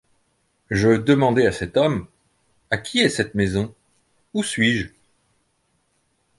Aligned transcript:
Je 0.71 0.97
demandai 0.97 1.45
à 1.45 1.51
cet 1.51 1.77
homme:— 1.77 2.07
À 2.71 2.77
qui 2.79 3.01
est 3.01 3.09
cette 3.09 3.35
maison? 3.35 3.71
où 4.33 4.41
suis-je? 4.43 4.87